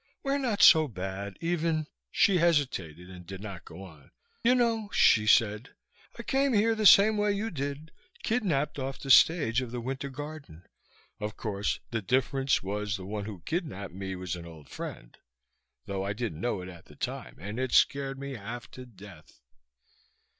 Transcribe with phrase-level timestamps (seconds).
[0.23, 1.37] We're not so bad.
[1.41, 4.09] Even" She hesitated, and did not go on.
[4.43, 5.75] "You know," she said,
[6.17, 7.91] "I came here the same way you did.
[8.23, 10.65] Kidnaped off the stage of the Winter Garden.
[11.19, 15.15] Of course, the difference was the one who kidnaped me was an old friend.
[15.85, 19.39] Though I didn't know it at the time and it scared me half to death."